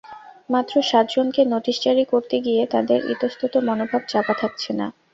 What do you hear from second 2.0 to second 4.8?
করতে গিয়ে তাদের ইতস্তত মনোভাব চাপা থাকছে